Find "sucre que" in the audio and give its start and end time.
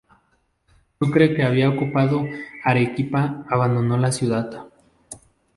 0.97-1.43